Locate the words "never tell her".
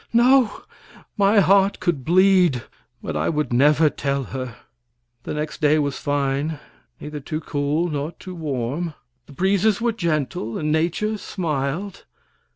3.53-4.55